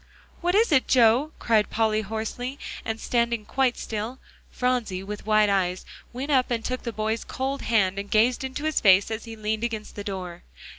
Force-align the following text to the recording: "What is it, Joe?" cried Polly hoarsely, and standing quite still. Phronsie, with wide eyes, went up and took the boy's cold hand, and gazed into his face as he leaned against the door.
"What 0.39 0.55
is 0.55 0.71
it, 0.71 0.87
Joe?" 0.87 1.31
cried 1.37 1.69
Polly 1.69 2.01
hoarsely, 2.01 2.57
and 2.83 2.99
standing 2.99 3.45
quite 3.45 3.77
still. 3.77 4.17
Phronsie, 4.49 5.03
with 5.03 5.27
wide 5.27 5.47
eyes, 5.47 5.85
went 6.11 6.31
up 6.31 6.49
and 6.49 6.65
took 6.65 6.81
the 6.81 6.91
boy's 6.91 7.23
cold 7.23 7.61
hand, 7.61 7.99
and 7.99 8.09
gazed 8.09 8.43
into 8.43 8.63
his 8.63 8.81
face 8.81 9.11
as 9.11 9.25
he 9.25 9.35
leaned 9.35 9.63
against 9.63 9.93
the 9.95 10.03
door. 10.03 10.41